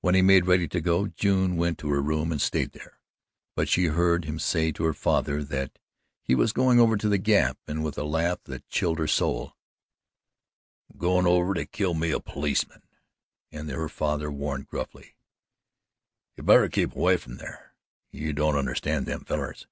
[0.00, 3.00] When he made ready to go, June went to her room and stayed there,
[3.56, 5.80] but she heard him say to her father that
[6.22, 9.54] he was going over to the Gap, and with a laugh that chilled her soul:
[10.88, 12.82] "I'm goin' over to kill me a policeman."
[13.50, 15.16] And her father warned gruffly:
[16.36, 17.74] "You better keep away from thar.
[18.12, 19.66] You don't understand them fellers."